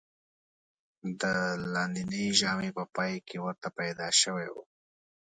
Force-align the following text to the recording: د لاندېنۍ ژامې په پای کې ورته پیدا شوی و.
د 1.21 1.23
لاندېنۍ 1.73 2.25
ژامې 2.39 2.69
په 2.77 2.83
پای 2.95 3.13
کې 3.27 3.37
ورته 3.45 3.67
پیدا 3.79 4.07
شوی 4.21 4.47
و. 4.53 4.55